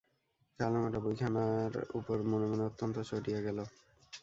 [0.59, 3.59] কালো মোটা বইখানার উপর মনে মনে অত্যন্ত চটিয়া গেল।